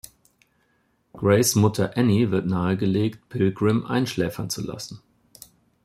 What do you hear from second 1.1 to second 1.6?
Grace’